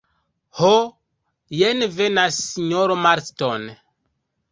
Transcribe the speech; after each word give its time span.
Ho, 0.59 0.69
jen 1.59 1.85
venas 1.97 2.39
sinjoro 2.45 2.97
Marston. 3.03 3.69